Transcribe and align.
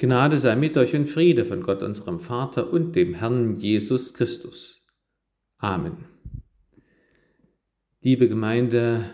Gnade 0.00 0.38
sei 0.38 0.54
mit 0.54 0.76
euch 0.76 0.94
und 0.94 1.08
Friede 1.08 1.44
von 1.44 1.64
Gott 1.64 1.82
unserem 1.82 2.20
Vater 2.20 2.72
und 2.72 2.94
dem 2.94 3.14
Herrn 3.14 3.56
Jesus 3.56 4.14
Christus. 4.14 4.80
Amen. 5.58 6.04
Liebe 8.00 8.28
Gemeinde, 8.28 9.06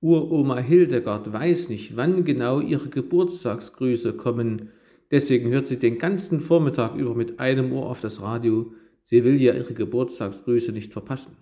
Uroma 0.00 0.58
Hildegard 0.58 1.32
weiß 1.32 1.68
nicht, 1.68 1.96
wann 1.96 2.24
genau 2.24 2.60
ihre 2.60 2.90
Geburtstagsgrüße 2.90 4.12
kommen, 4.12 4.70
deswegen 5.10 5.50
hört 5.50 5.66
sie 5.66 5.80
den 5.80 5.98
ganzen 5.98 6.38
Vormittag 6.38 6.94
über 6.94 7.16
mit 7.16 7.40
einem 7.40 7.72
Ohr 7.72 7.90
auf 7.90 8.00
das 8.00 8.22
Radio. 8.22 8.72
Sie 9.02 9.24
will 9.24 9.42
ja 9.42 9.52
ihre 9.52 9.74
Geburtstagsgrüße 9.74 10.70
nicht 10.70 10.92
verpassen. 10.92 11.38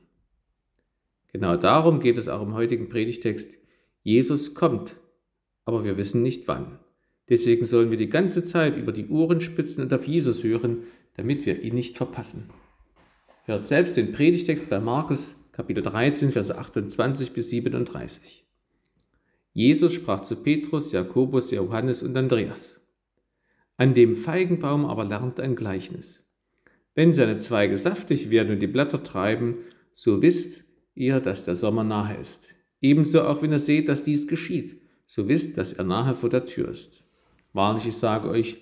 Genau 1.34 1.58
darum 1.58 2.00
geht 2.00 2.16
es 2.16 2.26
auch 2.26 2.40
im 2.40 2.54
heutigen 2.54 2.88
Predigtext. 2.88 3.58
Jesus 4.02 4.54
kommt, 4.54 4.98
aber 5.66 5.84
wir 5.84 5.98
wissen 5.98 6.22
nicht 6.22 6.48
wann. 6.48 6.78
Deswegen 7.28 7.64
sollen 7.64 7.90
wir 7.90 7.98
die 7.98 8.08
ganze 8.08 8.42
Zeit 8.42 8.76
über 8.76 8.92
die 8.92 9.08
Ohren 9.08 9.40
spitzen 9.40 9.84
und 9.84 9.92
auf 9.92 10.06
Jesus 10.06 10.42
hören, 10.42 10.84
damit 11.14 11.44
wir 11.46 11.62
ihn 11.62 11.74
nicht 11.74 11.96
verpassen. 11.96 12.50
Hört 13.44 13.66
selbst 13.66 13.96
den 13.96 14.12
Predigtext 14.12 14.68
bei 14.70 14.80
Markus 14.80 15.36
Kapitel 15.58 15.82
13, 15.82 16.30
Verse 16.30 16.56
28 16.56 17.32
bis 17.32 17.50
37. 17.50 18.46
Jesus 19.54 19.92
sprach 19.92 20.20
zu 20.20 20.36
Petrus, 20.36 20.92
Jakobus, 20.92 21.50
Johannes 21.50 22.04
und 22.04 22.16
Andreas. 22.16 22.80
An 23.76 23.92
dem 23.92 24.14
Feigenbaum 24.14 24.84
aber 24.84 25.04
lernt 25.04 25.40
ein 25.40 25.56
Gleichnis. 25.56 26.24
Wenn 26.94 27.12
seine 27.12 27.38
Zweige 27.38 27.76
saftig 27.76 28.30
werden 28.30 28.52
und 28.52 28.62
die 28.62 28.68
Blätter 28.68 29.02
treiben, 29.02 29.56
so 29.92 30.22
wisst 30.22 30.64
ihr, 30.94 31.18
dass 31.18 31.44
der 31.44 31.56
Sommer 31.56 31.82
nahe 31.82 32.16
ist. 32.16 32.54
Ebenso 32.80 33.22
auch 33.22 33.42
wenn 33.42 33.50
ihr 33.50 33.58
seht, 33.58 33.88
dass 33.88 34.04
dies 34.04 34.28
geschieht, 34.28 34.80
so 35.06 35.26
wisst, 35.26 35.58
dass 35.58 35.72
er 35.72 35.84
nahe 35.84 36.14
vor 36.14 36.28
der 36.30 36.44
Tür 36.44 36.68
ist. 36.68 37.02
Wahrlich, 37.52 37.86
ich 37.86 37.96
sage 37.96 38.28
euch, 38.28 38.58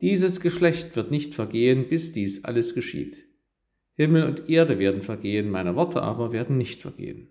dieses 0.00 0.40
Geschlecht 0.40 0.96
wird 0.96 1.10
nicht 1.10 1.34
vergehen, 1.34 1.88
bis 1.88 2.12
dies 2.12 2.44
alles 2.44 2.74
geschieht. 2.74 3.24
Himmel 3.94 4.24
und 4.24 4.48
Erde 4.48 4.78
werden 4.78 5.02
vergehen, 5.02 5.50
meine 5.50 5.76
Worte 5.76 6.02
aber 6.02 6.32
werden 6.32 6.58
nicht 6.58 6.80
vergehen. 6.80 7.28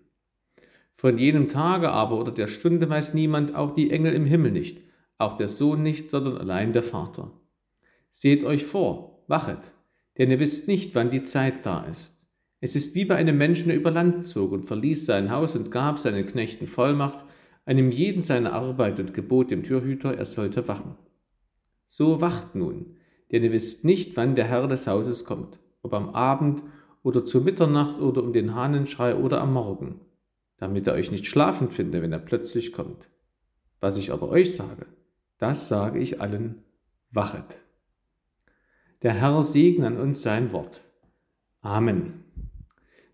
Von 0.96 1.18
jenem 1.18 1.48
Tage 1.48 1.90
aber 1.90 2.18
oder 2.18 2.32
der 2.32 2.46
Stunde 2.46 2.88
weiß 2.88 3.14
niemand, 3.14 3.54
auch 3.54 3.72
die 3.72 3.90
Engel 3.90 4.14
im 4.14 4.24
Himmel 4.24 4.52
nicht, 4.52 4.80
auch 5.18 5.36
der 5.36 5.48
Sohn 5.48 5.82
nicht, 5.82 6.08
sondern 6.08 6.38
allein 6.38 6.72
der 6.72 6.82
Vater. 6.82 7.32
Seht 8.10 8.44
euch 8.44 8.64
vor, 8.64 9.24
wachet, 9.26 9.72
denn 10.18 10.30
ihr 10.30 10.40
wisst 10.40 10.68
nicht, 10.68 10.94
wann 10.94 11.10
die 11.10 11.22
Zeit 11.22 11.66
da 11.66 11.84
ist. 11.84 12.14
Es 12.60 12.76
ist 12.76 12.94
wie 12.94 13.04
bei 13.04 13.16
einem 13.16 13.36
Menschen, 13.36 13.68
der 13.68 13.76
über 13.76 13.90
Land 13.90 14.24
zog 14.24 14.52
und 14.52 14.64
verließ 14.64 15.04
sein 15.04 15.30
Haus 15.30 15.54
und 15.54 15.70
gab 15.70 15.98
seinen 15.98 16.26
Knechten 16.26 16.66
Vollmacht, 16.66 17.24
einem 17.64 17.90
jeden 17.90 18.22
seine 18.22 18.52
Arbeit 18.52 18.98
und 19.00 19.14
gebot 19.14 19.50
dem 19.50 19.62
Türhüter, 19.62 20.16
er 20.16 20.26
sollte 20.26 20.68
wachen. 20.68 20.96
So 21.86 22.20
wacht 22.20 22.54
nun, 22.54 22.96
denn 23.32 23.42
ihr 23.42 23.52
wisst 23.52 23.84
nicht, 23.84 24.16
wann 24.16 24.34
der 24.34 24.46
Herr 24.46 24.66
des 24.68 24.86
Hauses 24.86 25.24
kommt, 25.24 25.58
ob 25.82 25.94
am 25.94 26.10
Abend 26.10 26.62
oder 27.02 27.24
zu 27.24 27.40
Mitternacht 27.40 28.00
oder 28.00 28.22
um 28.22 28.32
den 28.32 28.54
Hahnenschrei 28.54 29.14
oder 29.14 29.40
am 29.40 29.52
Morgen, 29.52 30.00
damit 30.56 30.86
er 30.86 30.94
euch 30.94 31.10
nicht 31.10 31.26
schlafend 31.26 31.72
finde, 31.72 32.02
wenn 32.02 32.12
er 32.12 32.18
plötzlich 32.18 32.72
kommt. 32.72 33.08
Was 33.80 33.98
ich 33.98 34.12
aber 34.12 34.28
euch 34.28 34.54
sage, 34.54 34.86
das 35.38 35.68
sage 35.68 35.98
ich 35.98 36.20
allen, 36.20 36.62
wachet. 37.10 37.62
Der 39.02 39.12
Herr 39.12 39.42
segne 39.42 39.86
an 39.86 39.98
uns 39.98 40.22
sein 40.22 40.52
Wort. 40.52 40.82
Amen. 41.60 42.24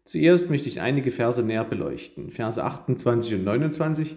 Zuerst 0.04 0.50
möchte 0.50 0.68
ich 0.68 0.80
einige 0.80 1.10
Verse 1.10 1.42
näher 1.42 1.64
beleuchten. 1.64 2.30
Verse 2.30 2.62
28 2.62 3.34
und 3.34 3.44
29. 3.44 4.16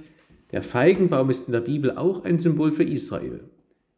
Der 0.53 0.61
Feigenbaum 0.61 1.31
ist 1.31 1.47
in 1.47 1.51
der 1.51 1.61
Bibel 1.61 1.97
auch 1.97 2.25
ein 2.25 2.37
Symbol 2.37 2.71
für 2.71 2.83
Israel. 2.83 3.43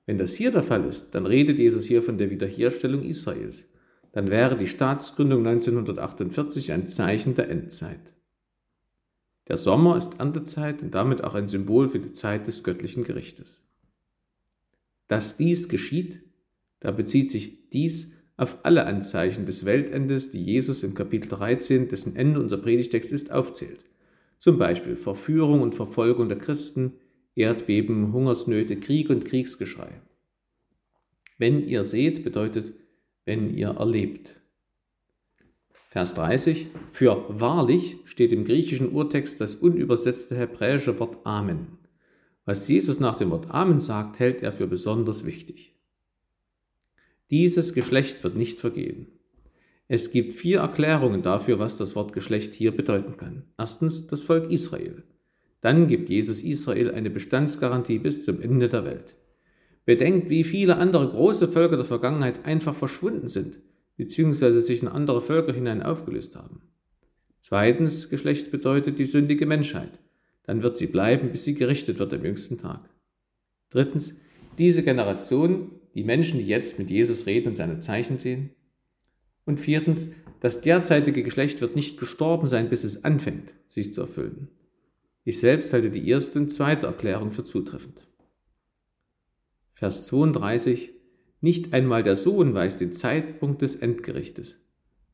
Wenn 0.05 0.17
das 0.17 0.35
hier 0.35 0.51
der 0.51 0.63
Fall 0.63 0.85
ist, 0.85 1.13
dann 1.13 1.25
redet 1.25 1.59
Jesus 1.59 1.83
hier 1.83 2.01
von 2.01 2.17
der 2.17 2.29
Wiederherstellung 2.29 3.03
Israels. 3.03 3.65
Dann 4.13 4.29
wäre 4.29 4.55
die 4.55 4.67
Staatsgründung 4.67 5.45
1948 5.45 6.71
ein 6.71 6.87
Zeichen 6.87 7.35
der 7.35 7.49
Endzeit. 7.49 8.13
Der 9.49 9.57
Sommer 9.57 9.97
ist 9.97 10.17
Erntezeit 10.17 10.81
und 10.81 10.95
damit 10.95 11.25
auch 11.25 11.35
ein 11.35 11.49
Symbol 11.49 11.89
für 11.89 11.99
die 11.99 12.13
Zeit 12.13 12.47
des 12.47 12.63
göttlichen 12.63 13.03
Gerichtes. 13.03 13.61
Dass 15.09 15.35
dies 15.35 15.67
geschieht, 15.67 16.21
da 16.79 16.91
bezieht 16.91 17.31
sich 17.31 17.69
dies 17.71 18.13
auf 18.37 18.59
alle 18.63 18.85
Anzeichen 18.85 19.45
des 19.45 19.65
Weltendes, 19.65 20.29
die 20.29 20.43
Jesus 20.43 20.83
im 20.83 20.93
Kapitel 20.93 21.27
13, 21.27 21.89
dessen 21.89 22.15
Ende 22.15 22.39
unser 22.39 22.57
Predigtext 22.57 23.11
ist, 23.11 23.29
aufzählt. 23.29 23.83
Zum 24.45 24.59
Beispiel 24.59 24.95
Verführung 24.95 25.63
und 25.63 25.73
Verfolgung 25.73 26.29
der 26.29 26.37
Christen, 26.37 26.99
Erdbeben, 27.33 28.13
Hungersnöte, 28.13 28.79
Krieg 28.79 29.09
und 29.09 29.25
Kriegsgeschrei. 29.25 29.89
Wenn 31.39 31.67
ihr 31.67 31.83
seht, 31.83 32.23
bedeutet, 32.23 32.71
wenn 33.25 33.57
ihr 33.57 33.69
erlebt. 33.69 34.39
Vers 35.89 36.13
30. 36.13 36.67
Für 36.91 37.25
wahrlich 37.27 37.97
steht 38.05 38.31
im 38.31 38.45
griechischen 38.45 38.91
Urtext 38.91 39.41
das 39.41 39.55
unübersetzte 39.55 40.37
hebräische 40.37 40.99
Wort 40.99 41.25
Amen. 41.25 41.79
Was 42.45 42.67
Jesus 42.67 42.99
nach 42.99 43.15
dem 43.15 43.31
Wort 43.31 43.49
Amen 43.49 43.79
sagt, 43.79 44.19
hält 44.19 44.43
er 44.43 44.51
für 44.51 44.67
besonders 44.67 45.25
wichtig. 45.25 45.73
Dieses 47.31 47.73
Geschlecht 47.73 48.23
wird 48.23 48.35
nicht 48.35 48.59
vergehen. 48.59 49.07
Es 49.87 50.11
gibt 50.11 50.33
vier 50.33 50.59
Erklärungen 50.59 51.21
dafür, 51.21 51.59
was 51.59 51.77
das 51.77 51.95
Wort 51.95 52.13
Geschlecht 52.13 52.53
hier 52.53 52.75
bedeuten 52.75 53.17
kann. 53.17 53.43
Erstens 53.57 54.07
das 54.07 54.23
Volk 54.23 54.51
Israel. 54.51 55.03
Dann 55.61 55.87
gibt 55.87 56.09
Jesus 56.09 56.41
Israel 56.41 56.91
eine 56.91 57.09
Bestandsgarantie 57.09 57.99
bis 57.99 58.25
zum 58.25 58.41
Ende 58.41 58.67
der 58.67 58.85
Welt. 58.85 59.15
Bedenkt, 59.85 60.29
wie 60.29 60.43
viele 60.43 60.77
andere 60.77 61.07
große 61.07 61.47
Völker 61.47 61.75
der 61.75 61.85
Vergangenheit 61.85 62.45
einfach 62.45 62.73
verschwunden 62.73 63.27
sind, 63.27 63.59
beziehungsweise 63.97 64.61
sich 64.61 64.81
in 64.81 64.87
andere 64.87 65.21
Völker 65.21 65.53
hinein 65.53 65.83
aufgelöst 65.83 66.35
haben. 66.35 66.61
Zweitens, 67.39 68.09
Geschlecht 68.09 68.49
bedeutet 68.49 68.97
die 68.97 69.05
sündige 69.05 69.45
Menschheit. 69.45 69.99
Dann 70.43 70.63
wird 70.63 70.77
sie 70.77 70.87
bleiben, 70.87 71.29
bis 71.29 71.43
sie 71.43 71.53
gerichtet 71.53 71.99
wird 71.99 72.11
am 72.11 72.25
jüngsten 72.25 72.57
Tag. 72.57 72.89
Drittens, 73.69 74.15
diese 74.57 74.81
Generation, 74.81 75.71
die 75.93 76.03
Menschen, 76.03 76.39
die 76.39 76.47
jetzt 76.47 76.79
mit 76.79 76.89
Jesus 76.89 77.27
reden 77.27 77.49
und 77.49 77.55
seine 77.55 77.79
Zeichen 77.79 78.17
sehen. 78.17 78.51
Und 79.45 79.61
viertens, 79.61 80.07
das 80.39 80.61
derzeitige 80.61 81.23
Geschlecht 81.23 81.61
wird 81.61 81.75
nicht 81.75 81.99
gestorben 81.99 82.47
sein, 82.47 82.69
bis 82.69 82.83
es 82.83 83.03
anfängt, 83.03 83.55
sich 83.67 83.93
zu 83.93 84.01
erfüllen. 84.01 84.49
Ich 85.23 85.39
selbst 85.39 85.73
halte 85.73 85.89
die 85.89 86.07
erste 86.07 86.39
und 86.39 86.49
zweite 86.49 86.87
Erklärung 86.87 87.31
für 87.31 87.43
zutreffend. 87.43 88.07
Vers 89.73 90.03
32. 90.05 90.93
Nicht 91.41 91.73
einmal 91.73 92.03
der 92.03 92.15
Sohn 92.15 92.53
weiß 92.53 92.75
den 92.75 92.91
Zeitpunkt 92.91 93.61
des 93.61 93.75
Endgerichtes. 93.75 94.59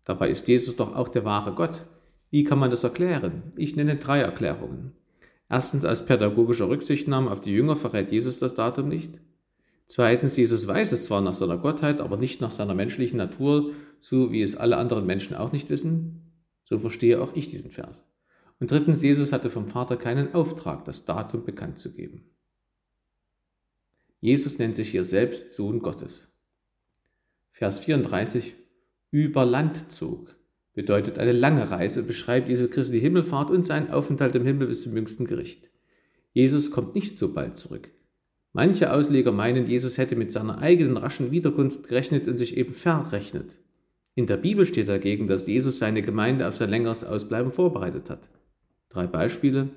Dabei 0.06 0.30
ist 0.30 0.48
Jesus 0.48 0.76
doch 0.76 0.96
auch 0.96 1.08
der 1.08 1.26
wahre 1.26 1.54
Gott. 1.54 1.88
Wie 2.30 2.44
kann 2.44 2.60
man 2.60 2.72
das 2.72 2.84
erklären? 2.84 3.54
Ich 3.56 3.76
nenne 3.76 3.98
drei 3.98 4.20
Erklärungen. 4.20 4.94
Erstens, 5.50 5.84
als 5.84 6.06
pädagogischer 6.06 6.70
Rücksichtnahme 6.70 7.30
auf 7.30 7.42
die 7.42 7.52
Jünger 7.52 7.76
verrät 7.76 8.12
Jesus 8.12 8.40
das 8.40 8.54
Datum 8.54 8.88
nicht. 8.88 9.20
Zweitens, 9.92 10.38
Jesus 10.38 10.66
weiß 10.68 10.94
es 10.94 11.04
zwar 11.04 11.20
nach 11.20 11.34
seiner 11.34 11.58
Gottheit, 11.58 12.00
aber 12.00 12.16
nicht 12.16 12.40
nach 12.40 12.52
seiner 12.52 12.74
menschlichen 12.74 13.18
Natur, 13.18 13.74
so 14.00 14.32
wie 14.32 14.42
es 14.42 14.56
alle 14.56 14.78
anderen 14.78 15.06
Menschen 15.06 15.36
auch 15.36 15.52
nicht 15.52 15.70
wissen. 15.70 16.32
So 16.64 16.80
verstehe 16.80 17.22
auch 17.22 17.36
ich 17.36 17.50
diesen 17.50 17.72
Vers. 17.72 18.10
Und 18.62 18.72
drittens, 18.72 19.02
Jesus 19.02 19.34
hatte 19.34 19.50
vom 19.50 19.68
Vater 19.68 19.98
keinen 19.98 20.34
Auftrag, 20.34 20.86
das 20.86 21.04
Datum 21.04 21.44
bekannt 21.44 21.78
zu 21.78 21.92
geben. 21.92 22.24
Jesus 24.22 24.58
nennt 24.60 24.78
sich 24.78 24.92
hier 24.92 25.04
selbst 25.04 25.52
Sohn 25.52 25.80
Gottes. 25.80 26.32
Vers 27.50 27.82
34, 27.82 28.56
über 29.10 29.46
Land 29.46 29.92
zog, 29.92 30.38
bedeutet 30.72 31.20
eine 31.20 31.34
lange 31.34 31.70
Reise 31.70 32.00
und 32.00 32.08
beschreibt 32.08 32.48
Jesu 32.48 32.70
Christi 32.70 33.02
Himmelfahrt 33.02 33.52
und 33.52 33.66
seinen 33.66 33.92
Aufenthalt 33.92 34.36
im 34.36 34.46
Himmel 34.46 34.68
bis 34.68 34.84
zum 34.84 34.96
jüngsten 34.96 35.26
Gericht. 35.26 35.70
Jesus 36.32 36.72
kommt 36.72 36.96
nicht 36.96 37.18
so 37.18 37.34
bald 37.34 37.58
zurück. 37.58 37.92
Manche 38.54 38.92
Ausleger 38.92 39.32
meinen, 39.32 39.66
Jesus 39.66 39.98
hätte 39.98 40.16
mit 40.16 40.32
seiner 40.32 40.60
eigenen 40.60 40.98
raschen 40.98 41.32
Wiederkunft 41.32 41.88
gerechnet 41.88 42.28
und 42.28 42.38
sich 42.38 42.58
eben 42.58 42.74
verrechnet. 42.74 43.58
In 44.14 44.28
der 44.28 44.38
Bibel 44.38 44.66
steht 44.66 44.90
dagegen, 44.90 45.28
dass 45.28 45.48
Jesus 45.48 45.80
seine 45.80 46.02
Gemeinde 46.02 46.48
auf 46.48 46.58
sein 46.58 46.70
längeres 46.70 47.06
Ausbleiben 47.06 47.52
vorbereitet 47.52 48.10
hat. 48.10 48.30
Drei 48.90 49.08
Beispiele. 49.08 49.70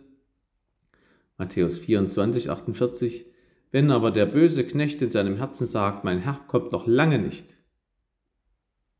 Matthäus 1.38 1.78
24, 1.78 2.50
48. 2.50 3.26
Wenn 3.70 3.92
aber 3.92 4.10
der 4.10 4.26
böse 4.26 4.64
Knecht 4.64 5.02
in 5.02 5.12
seinem 5.12 5.36
Herzen 5.36 5.66
sagt, 5.66 6.04
mein 6.04 6.18
Herr 6.18 6.40
kommt 6.48 6.72
noch 6.72 6.86
lange 6.86 7.20
nicht. 7.20 7.56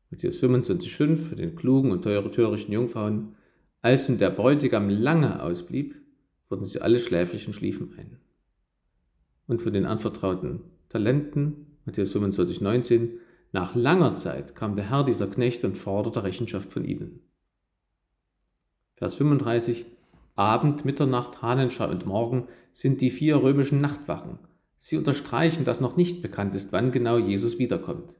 Matthäus 0.09 0.37
25, 0.37 0.95
5 0.95 1.29
für 1.29 1.35
den 1.35 1.55
klugen 1.55 1.91
und 1.91 2.03
törichten 2.03 2.73
Jungfrauen. 2.73 3.35
Als 3.81 4.07
nun 4.07 4.17
der 4.17 4.29
Bräutigam 4.29 4.89
lange 4.89 5.43
ausblieb, 5.43 5.95
wurden 6.49 6.65
sie 6.65 6.81
alle 6.81 6.99
schläfrig 6.99 7.45
und 7.47 7.53
schliefen 7.53 7.93
ein. 7.97 8.17
Und 9.47 9.61
von 9.61 9.73
den 9.73 9.85
anvertrauten 9.85 10.61
Talenten, 10.89 11.77
Matthäus 11.85 12.11
25, 12.11 12.61
19, 12.61 13.19
nach 13.51 13.75
langer 13.75 14.15
Zeit 14.15 14.55
kam 14.55 14.75
der 14.75 14.89
Herr 14.89 15.03
dieser 15.03 15.27
Knechte 15.27 15.67
und 15.67 15.77
forderte 15.77 16.23
Rechenschaft 16.23 16.73
von 16.73 16.83
ihnen. 16.83 17.21
Vers 18.95 19.15
35, 19.15 19.85
Abend, 20.35 20.83
Mitternacht, 20.83 21.41
Hahnenschrei 21.41 21.87
und 21.87 22.05
Morgen 22.05 22.47
sind 22.73 23.01
die 23.01 23.09
vier 23.09 23.41
römischen 23.41 23.79
Nachtwachen. 23.79 24.39
Sie 24.77 24.97
unterstreichen, 24.97 25.63
dass 25.63 25.79
noch 25.79 25.95
nicht 25.95 26.21
bekannt 26.21 26.55
ist, 26.55 26.73
wann 26.73 26.91
genau 26.91 27.17
Jesus 27.17 27.59
wiederkommt. 27.59 28.15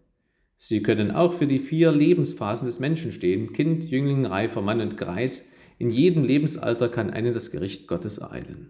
Sie 0.58 0.82
können 0.82 1.12
auch 1.12 1.34
für 1.34 1.48
die 1.48 1.60
vier 1.60 1.92
Lebensphasen 1.92 2.66
des 2.66 2.80
Menschen 2.80 3.12
stehen, 3.12 3.52
Kind, 3.52 3.84
Jüngling, 3.84 4.26
reifer 4.26 4.62
Mann 4.62 4.80
und 4.80 4.96
Greis. 4.96 5.46
In 5.78 5.90
jedem 5.90 6.24
Lebensalter 6.24 6.88
kann 6.88 7.10
einen 7.10 7.34
das 7.34 7.52
Gericht 7.52 7.88
Gottes 7.88 8.20
ereilen. 8.20 8.70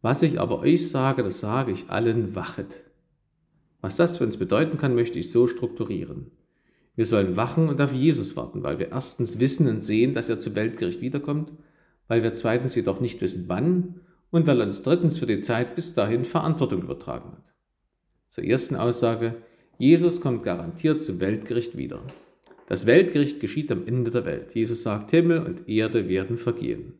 Was 0.00 0.22
ich 0.22 0.40
aber 0.40 0.60
euch 0.60 0.88
sage, 0.88 1.22
das 1.22 1.40
sage 1.40 1.72
ich 1.72 1.90
allen, 1.90 2.34
wachet. 2.34 2.84
Was 3.80 3.96
das 3.96 4.18
für 4.18 4.24
uns 4.24 4.36
bedeuten 4.36 4.78
kann, 4.78 4.94
möchte 4.94 5.18
ich 5.18 5.30
so 5.30 5.46
strukturieren. 5.46 6.30
Wir 6.96 7.06
sollen 7.06 7.36
wachen 7.36 7.68
und 7.68 7.80
auf 7.80 7.92
Jesus 7.92 8.36
warten, 8.36 8.62
weil 8.62 8.78
wir 8.78 8.90
erstens 8.90 9.38
wissen 9.38 9.68
und 9.68 9.80
sehen, 9.80 10.14
dass 10.14 10.28
er 10.28 10.40
zum 10.40 10.56
Weltgericht 10.56 11.00
wiederkommt, 11.00 11.52
weil 12.08 12.22
wir 12.22 12.34
zweitens 12.34 12.74
jedoch 12.74 13.00
nicht 13.00 13.20
wissen, 13.22 13.44
wann 13.46 14.00
und 14.30 14.46
weil 14.46 14.60
er 14.60 14.66
uns 14.66 14.82
drittens 14.82 15.18
für 15.18 15.26
die 15.26 15.40
Zeit 15.40 15.74
bis 15.74 15.94
dahin 15.94 16.24
Verantwortung 16.24 16.82
übertragen 16.82 17.32
hat. 17.32 17.52
Zur 18.26 18.44
ersten 18.44 18.76
Aussage, 18.76 19.36
Jesus 19.78 20.20
kommt 20.20 20.42
garantiert 20.42 21.02
zum 21.02 21.20
Weltgericht 21.20 21.76
wieder. 21.76 22.02
Das 22.66 22.84
Weltgericht 22.84 23.40
geschieht 23.40 23.70
am 23.72 23.86
Ende 23.86 24.10
der 24.10 24.26
Welt. 24.26 24.54
Jesus 24.54 24.82
sagt, 24.82 25.12
Himmel 25.12 25.38
und 25.44 25.68
Erde 25.68 26.08
werden 26.08 26.36
vergehen. 26.36 26.94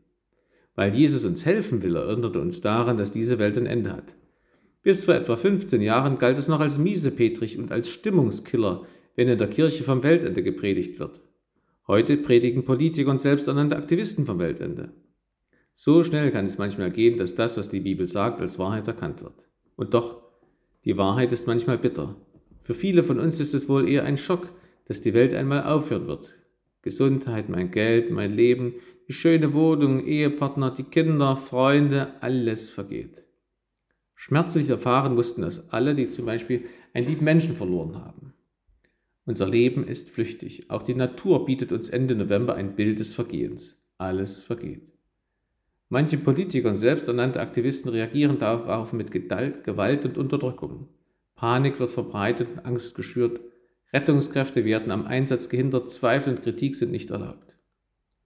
Weil 0.78 0.94
Jesus 0.94 1.25
uns 1.25 1.44
helfen 1.44 1.82
will, 1.82 1.96
erinnert 1.96 2.36
er 2.36 2.40
uns 2.40 2.60
daran, 2.60 2.98
dass 2.98 3.10
diese 3.10 3.40
Welt 3.40 3.58
ein 3.58 3.66
Ende 3.66 3.90
hat. 3.90 4.14
Bis 4.84 5.06
vor 5.06 5.14
etwa 5.14 5.34
15 5.34 5.82
Jahren 5.82 6.19
galt 6.19 6.38
es 6.38 6.46
noch 6.46 6.60
als 6.60 6.78
miesepetrig 6.78 7.58
und 7.58 7.72
als 7.72 7.90
Stimmungskiller, 7.90 8.86
wenn 9.16 9.26
in 9.26 9.38
der 9.38 9.48
Kirche 9.48 9.82
vom 9.82 10.04
Weltende 10.04 10.44
gepredigt 10.44 11.00
wird. 11.00 11.20
Heute 11.88 12.16
predigen 12.16 12.64
Politiker 12.64 13.10
und 13.10 13.20
selbsternannte 13.20 13.76
Aktivisten 13.76 14.25
vom 14.25 14.38
Weltende. 14.38 14.92
So 15.75 16.04
schnell 16.04 16.30
kann 16.30 16.44
es 16.44 16.58
manchmal 16.58 16.92
gehen, 16.92 17.19
dass 17.19 17.34
das, 17.34 17.56
was 17.56 17.69
die 17.69 17.80
Bibel 17.80 18.06
sagt, 18.06 18.40
als 18.40 18.60
Wahrheit 18.60 18.86
erkannt 18.86 19.25
wird. 19.25 19.48
Und 19.75 19.94
doch, 19.94 20.22
die 20.84 20.96
Wahrheit 20.96 21.32
ist 21.32 21.48
manchmal 21.48 21.78
bitter. 21.78 22.14
Für 22.60 22.75
viele 22.75 23.02
von 23.02 23.19
uns 23.19 23.40
ist 23.40 23.52
es 23.52 23.69
wohl 23.69 23.88
eher 23.88 24.04
ein 24.04 24.16
Schock, 24.16 24.52
dass 24.84 25.00
die 25.00 25.12
Welt 25.12 25.34
einmal 25.34 25.64
aufhören 25.64 26.06
wird. 26.06 26.36
Gesundheit, 26.88 27.50
mein 27.50 27.70
Geld, 27.70 28.11
mein 28.11 28.32
Leben, 28.32 28.75
die 29.08 29.12
schöne 29.12 29.52
Wohnung, 29.52 30.06
Ehepartner, 30.06 30.70
die 30.70 30.85
Kinder, 30.85 31.37
Freunde, 31.37 32.14
alles 32.23 32.70
vergeht. 32.70 33.23
Schmerzlich 34.14 34.70
erfahren 34.70 35.14
mussten 35.14 35.43
das 35.43 35.69
alle, 35.70 35.94
die 35.94 36.08
zum 36.08 36.25
Beispiel 36.25 36.64
einen 36.94 37.06
lieben 37.06 37.25
Menschen 37.25 37.55
verloren 37.55 37.96
haben. 37.96 38.32
Unser 39.26 39.46
Leben 39.46 39.87
ist 39.87 40.08
flüchtig. 40.08 40.70
Auch 40.70 40.82
die 40.82 40.94
Natur 40.94 41.44
bietet 41.44 41.73
uns 41.73 41.90
Ende 41.90 42.14
November 42.14 42.55
ein 42.55 42.75
Bild 42.75 42.99
des 42.99 43.14
Vergehens. 43.14 43.76
Alles 43.99 44.43
vergeht. 44.43 44.90
Manche 45.90 46.17
Politiker 46.17 46.70
und 46.70 46.79
selbsternannte 46.79 47.40
Aktivisten 47.40 47.90
reagieren 47.90 48.38
darauf 48.38 48.94
mit 48.94 49.11
Gewalt 49.11 50.05
und 50.06 50.17
Unterdrückung. 50.17 50.88
Panik 51.37 51.79
wird 51.79 51.90
verbreitet 51.90 52.49
Angst 52.64 52.94
geschürt. 52.94 53.40
Rettungskräfte 53.93 54.64
werden 54.64 54.90
am 54.90 55.06
Einsatz 55.06 55.49
gehindert, 55.49 55.90
Zweifel 55.90 56.35
und 56.35 56.43
Kritik 56.43 56.76
sind 56.76 56.90
nicht 56.90 57.11
erlaubt. 57.11 57.56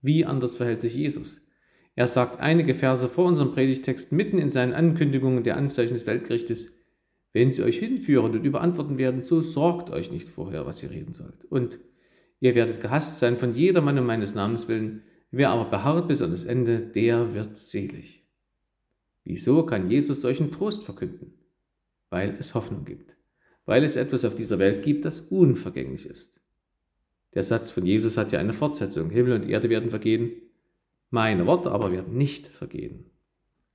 Wie 0.00 0.25
anders 0.25 0.56
verhält 0.56 0.81
sich 0.81 0.94
Jesus? 0.94 1.41
Er 1.94 2.09
sagt 2.09 2.41
einige 2.41 2.75
Verse 2.75 3.09
vor 3.09 3.26
unserem 3.26 3.53
Predigtext 3.53 4.12
mitten 4.12 4.38
in 4.38 4.50
seinen 4.50 4.73
Ankündigungen 4.73 5.44
der 5.44 5.56
Anzeichen 5.56 5.94
des 5.94 6.06
Weltgerichtes, 6.06 6.73
wenn 7.32 7.53
sie 7.53 7.62
euch 7.62 7.79
hinführen 7.79 8.32
und 8.32 8.44
überantworten 8.44 8.99
werden, 8.99 9.23
so 9.23 9.41
sorgt 9.41 9.91
euch 9.91 10.11
nicht 10.11 10.29
vorher, 10.29 10.67
was 10.67 10.82
ihr 10.82 10.91
reden 10.91 11.14
sollt. 11.14 11.44
Und 11.44 11.79
ihr 12.41 12.55
werdet 12.55 12.81
gehasst 12.81 13.19
sein 13.19 13.38
von 13.38 13.55
jedermann 13.55 13.99
um 13.99 14.06
meines 14.06 14.35
Namens 14.35 14.69
willen, 14.69 15.03
wer 15.31 15.50
aber 15.50 15.70
beharrt 15.70 16.09
bis 16.09 16.23
an 16.23 16.31
das 16.31 16.44
Ende, 16.44 16.82
der 16.82 17.35
wird 17.35 17.56
selig. 17.56 18.26
Wieso 19.25 19.64
kann 19.64 19.91
Jesus 19.91 20.20
solchen 20.20 20.50
Trost 20.50 20.85
verkünden? 20.85 21.35
Weil 22.11 22.37
es 22.38 22.55
Hoffnung 22.55 22.85
gibt, 22.85 23.17
weil 23.67 23.85
es 23.85 23.97
etwas 23.97 24.25
auf 24.25 24.35
dieser 24.35 24.59
Welt 24.59 24.82
gibt, 24.82 25.05
das 25.05 25.20
unvergänglich 25.20 26.06
ist. 26.06 26.41
Der 27.35 27.44
Satz 27.44 27.70
von 27.70 27.87
Jesus 27.87 28.17
hat 28.17 28.32
ja 28.32 28.38
eine 28.38 28.53
Fortsetzung. 28.53 29.11
Himmel 29.11 29.32
und 29.32 29.49
Erde 29.49 29.70
werden 29.70 29.91
vergehen, 29.91 30.32
meine 31.11 31.47
Worte 31.47 31.70
aber 31.70 31.93
werden 31.93 32.17
nicht 32.17 32.47
vergehen. 32.47 33.11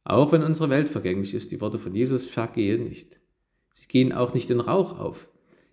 Auch 0.04 0.32
wenn 0.32 0.44
unsere 0.44 0.70
Welt 0.70 0.90
vergänglich 0.90 1.34
ist, 1.34 1.52
die 1.52 1.62
Worte 1.62 1.78
von 1.78 1.94
Jesus 1.94 2.28
vergehen 2.28 2.86
nicht. 2.86 3.20
Sie 3.74 3.88
gehen 3.88 4.14
auch 4.14 4.34
nicht 4.34 4.50
in 4.50 4.60
Rauch 4.60 4.98
auf. 4.98 5.30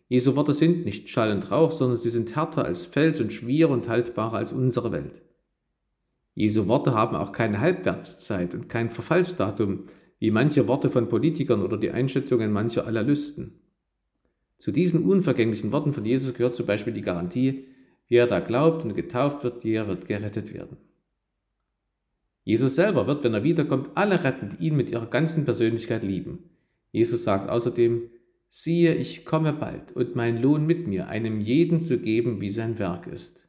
Jesu 0.08 0.36
Worte 0.36 0.52
sind 0.52 0.84
nicht 0.84 1.08
Schall 1.08 1.32
und 1.32 1.50
Rauch, 1.50 1.72
sondern 1.72 1.96
sie 1.96 2.10
sind 2.10 2.36
härter 2.36 2.64
als 2.64 2.84
Fels 2.84 3.20
und 3.20 3.32
schwieriger 3.32 3.72
und 3.72 3.88
haltbarer 3.88 4.36
als 4.36 4.52
unsere 4.52 4.92
Welt. 4.92 5.22
Jesu 6.34 6.68
Worte 6.68 6.94
haben 6.94 7.16
auch 7.16 7.32
keine 7.32 7.60
Halbwertszeit 7.60 8.54
und 8.54 8.68
kein 8.68 8.90
Verfallsdatum, 8.90 9.84
wie 10.18 10.30
manche 10.30 10.68
Worte 10.68 10.90
von 10.90 11.08
Politikern 11.08 11.62
oder 11.62 11.78
die 11.78 11.90
Einschätzungen 11.90 12.52
mancher 12.52 12.86
Analysten. 12.86 13.60
Zu 14.58 14.72
diesen 14.72 15.04
unvergänglichen 15.04 15.72
Worten 15.72 15.92
von 15.92 16.04
Jesus 16.04 16.34
gehört 16.34 16.54
zum 16.54 16.66
Beispiel 16.66 16.92
die 16.92 17.02
Garantie, 17.02 17.66
Wer 18.08 18.26
da 18.26 18.40
glaubt 18.40 18.84
und 18.84 18.94
getauft 18.94 19.44
wird, 19.44 19.64
der 19.64 19.88
wird 19.88 20.06
gerettet 20.06 20.52
werden. 20.52 20.76
Jesus 22.44 22.74
selber 22.74 23.06
wird, 23.06 23.24
wenn 23.24 23.32
er 23.32 23.42
wiederkommt, 23.42 23.90
alle 23.94 24.22
retten, 24.22 24.50
die 24.50 24.66
ihn 24.66 24.76
mit 24.76 24.90
ihrer 24.90 25.06
ganzen 25.06 25.46
Persönlichkeit 25.46 26.04
lieben. 26.04 26.50
Jesus 26.92 27.24
sagt 27.24 27.48
außerdem, 27.48 28.10
siehe, 28.48 28.94
ich 28.94 29.24
komme 29.24 29.54
bald 29.54 29.92
und 29.92 30.14
mein 30.14 30.40
Lohn 30.40 30.66
mit 30.66 30.86
mir, 30.86 31.08
einem 31.08 31.40
jeden 31.40 31.80
zu 31.80 31.98
geben, 31.98 32.40
wie 32.42 32.50
sein 32.50 32.78
Werk 32.78 33.06
ist. 33.06 33.48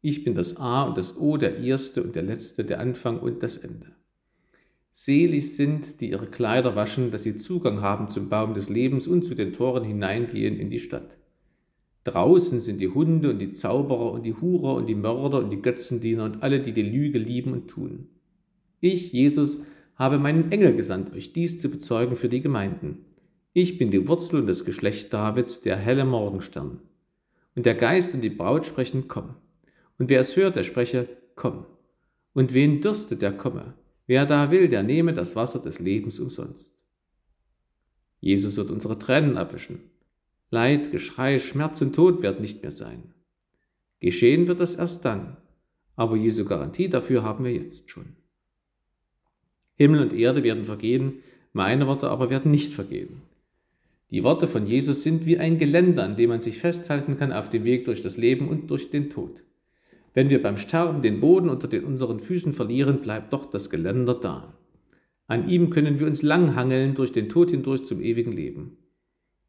Ich 0.00 0.24
bin 0.24 0.34
das 0.34 0.56
A 0.56 0.82
und 0.82 0.98
das 0.98 1.16
O, 1.16 1.36
der 1.36 1.58
Erste 1.58 2.02
und 2.02 2.16
der 2.16 2.24
Letzte, 2.24 2.64
der 2.64 2.80
Anfang 2.80 3.20
und 3.20 3.44
das 3.44 3.56
Ende. 3.56 3.94
Selig 4.92 5.56
sind, 5.56 6.00
die 6.02 6.10
ihre 6.10 6.26
Kleider 6.26 6.76
waschen, 6.76 7.10
dass 7.10 7.22
sie 7.22 7.34
Zugang 7.34 7.80
haben 7.80 8.08
zum 8.08 8.28
Baum 8.28 8.52
des 8.52 8.68
Lebens 8.68 9.06
und 9.06 9.24
zu 9.24 9.34
den 9.34 9.54
Toren 9.54 9.84
hineingehen 9.84 10.58
in 10.58 10.68
die 10.68 10.78
Stadt. 10.78 11.16
Draußen 12.04 12.60
sind 12.60 12.80
die 12.80 12.88
Hunde 12.88 13.30
und 13.30 13.38
die 13.38 13.52
Zauberer 13.52 14.12
und 14.12 14.24
die 14.24 14.34
Hurer 14.34 14.74
und 14.74 14.88
die 14.88 14.94
Mörder 14.94 15.38
und 15.38 15.50
die 15.50 15.62
Götzendiener 15.62 16.24
und 16.24 16.42
alle, 16.42 16.60
die 16.60 16.72
die 16.72 16.82
Lüge 16.82 17.18
lieben 17.18 17.52
und 17.52 17.68
tun. 17.68 18.08
Ich, 18.80 19.12
Jesus, 19.12 19.62
habe 19.94 20.18
meinen 20.18 20.52
Engel 20.52 20.76
gesandt, 20.76 21.14
euch 21.14 21.32
dies 21.32 21.58
zu 21.58 21.70
bezeugen 21.70 22.16
für 22.16 22.28
die 22.28 22.42
Gemeinden. 22.42 23.06
Ich 23.54 23.78
bin 23.78 23.90
die 23.90 24.08
Wurzel 24.08 24.40
und 24.40 24.46
das 24.46 24.64
Geschlecht 24.64 25.12
Davids, 25.12 25.60
der 25.60 25.76
helle 25.76 26.04
Morgenstern. 26.04 26.80
Und 27.54 27.66
der 27.66 27.74
Geist 27.74 28.14
und 28.14 28.22
die 28.22 28.30
Braut 28.30 28.66
sprechen, 28.66 29.08
komm. 29.08 29.36
Und 29.98 30.10
wer 30.10 30.20
es 30.20 30.36
hört, 30.36 30.56
der 30.56 30.64
spreche, 30.64 31.08
komm. 31.34 31.66
Und 32.34 32.52
wen 32.52 32.80
dürstet, 32.80 33.22
der 33.22 33.32
komme. 33.32 33.74
Wer 34.06 34.26
da 34.26 34.50
will, 34.50 34.68
der 34.68 34.82
nehme 34.82 35.12
das 35.12 35.36
Wasser 35.36 35.60
des 35.60 35.78
Lebens 35.78 36.18
umsonst. 36.18 36.74
Jesus 38.20 38.56
wird 38.56 38.70
unsere 38.70 38.98
Tränen 38.98 39.36
abwischen 39.36 39.80
Leid, 40.50 40.92
Geschrei, 40.92 41.38
Schmerz 41.38 41.80
und 41.80 41.94
Tod 41.94 42.22
werden 42.22 42.42
nicht 42.42 42.60
mehr 42.60 42.70
sein. 42.70 43.14
Geschehen 44.00 44.46
wird 44.48 44.60
das 44.60 44.74
erst 44.74 45.02
dann, 45.04 45.38
aber 45.96 46.14
Jesu 46.16 46.44
Garantie 46.44 46.90
dafür 46.90 47.22
haben 47.22 47.44
wir 47.44 47.52
jetzt 47.52 47.88
schon. 47.88 48.16
Himmel 49.76 50.02
und 50.02 50.12
Erde 50.12 50.44
werden 50.44 50.66
vergehen, 50.66 51.14
meine 51.54 51.86
Worte 51.86 52.10
aber 52.10 52.28
werden 52.28 52.50
nicht 52.50 52.74
vergehen. 52.74 53.22
Die 54.10 54.24
Worte 54.24 54.46
von 54.46 54.66
Jesus 54.66 55.02
sind 55.02 55.24
wie 55.24 55.38
ein 55.38 55.56
Geländer, 55.56 56.04
an 56.04 56.16
dem 56.16 56.28
man 56.28 56.42
sich 56.42 56.58
festhalten 56.58 57.16
kann 57.16 57.32
auf 57.32 57.48
dem 57.48 57.64
Weg 57.64 57.84
durch 57.84 58.02
das 58.02 58.18
Leben 58.18 58.48
und 58.48 58.70
durch 58.70 58.90
den 58.90 59.08
Tod. 59.08 59.42
Wenn 60.14 60.30
wir 60.30 60.42
beim 60.42 60.58
Sterben 60.58 61.00
den 61.00 61.20
Boden 61.20 61.48
unter 61.48 61.68
den 61.68 61.84
unseren 61.84 62.20
Füßen 62.20 62.52
verlieren, 62.52 63.00
bleibt 63.00 63.32
doch 63.32 63.46
das 63.46 63.70
Geländer 63.70 64.14
da. 64.14 64.54
An 65.26 65.48
ihm 65.48 65.70
können 65.70 65.98
wir 65.98 66.06
uns 66.06 66.22
langhangeln 66.22 66.94
durch 66.94 67.12
den 67.12 67.28
Tod 67.28 67.50
hindurch 67.50 67.84
zum 67.84 68.00
ewigen 68.00 68.32
Leben. 68.32 68.76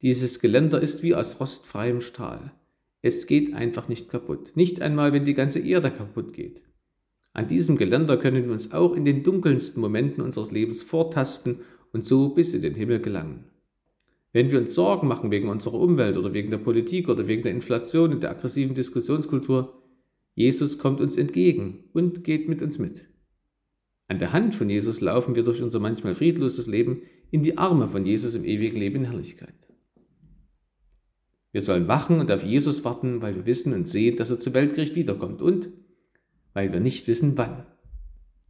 Dieses 0.02 0.40
Geländer 0.40 0.82
ist 0.82 1.04
wie 1.04 1.16
aus 1.16 1.40
rostfreiem 1.40 2.00
Stahl. 2.00 2.54
Es 3.02 3.28
geht 3.28 3.54
einfach 3.54 3.90
nicht 3.90 4.10
kaputt, 4.10 4.54
nicht 4.56 4.82
einmal 4.82 5.12
wenn 5.12 5.26
die 5.26 5.34
ganze 5.34 5.60
Erde 5.60 5.92
kaputt 5.92 6.34
geht. 6.34 6.62
An 7.34 7.48
diesem 7.48 7.78
Geländer 7.78 8.16
können 8.18 8.46
wir 8.46 8.54
uns 8.54 8.72
auch 8.72 8.96
in 8.96 9.06
den 9.06 9.24
dunkelsten 9.24 9.82
Momenten 9.82 10.24
unseres 10.24 10.52
Lebens 10.52 10.84
vortasten 10.84 11.60
und 11.92 12.06
so 12.06 12.30
bis 12.30 12.54
in 12.54 12.62
den 12.62 12.76
Himmel 12.76 13.00
gelangen. 13.00 13.46
Wenn 14.32 14.52
wir 14.52 14.60
uns 14.60 14.74
Sorgen 14.74 15.08
machen 15.08 15.32
wegen 15.32 15.50
unserer 15.50 15.80
Umwelt 15.80 16.16
oder 16.16 16.34
wegen 16.34 16.52
der 16.52 16.58
Politik 16.60 17.10
oder 17.10 17.28
wegen 17.28 17.44
der 17.44 17.52
Inflation 17.52 18.14
und 18.14 18.24
der 18.24 18.32
aggressiven 18.32 18.76
Diskussionskultur, 18.76 19.83
Jesus 20.36 20.78
kommt 20.78 21.00
uns 21.00 21.18
entgegen 21.18 21.86
und 21.94 22.24
geht 22.24 22.50
mit 22.50 22.62
uns 22.62 22.80
mit. 22.80 23.06
An 24.08 24.20
der 24.20 24.34
Hand 24.34 24.56
von 24.56 24.70
Jesus 24.70 25.02
laufen 25.02 25.36
wir 25.36 25.44
durch 25.44 25.62
unser 25.62 25.80
manchmal 25.80 26.16
friedloses 26.16 26.68
Leben 26.68 27.02
in 27.32 27.44
die 27.44 27.58
Arme 27.58 27.88
von 27.88 28.06
Jesus 28.06 28.36
im 28.36 28.44
ewigen 28.44 28.78
Leben 28.78 28.98
in 28.98 29.06
Herrlichkeit. 29.06 29.56
Wir 31.52 31.62
sollen 31.62 31.88
wachen 31.88 32.20
und 32.20 32.32
auf 32.32 32.44
Jesus 32.44 32.84
warten, 32.84 33.22
weil 33.22 33.36
wir 33.36 33.46
wissen 33.46 33.74
und 33.74 33.88
sehen, 33.88 34.18
dass 34.18 34.32
er 34.32 34.40
zum 34.40 34.56
Weltgericht 34.56 34.96
wiederkommt 34.96 35.42
und 35.42 35.70
weil 36.54 36.74
wir 36.74 36.80
nicht 36.80 37.08
wissen, 37.08 37.38
wann. 37.38 37.66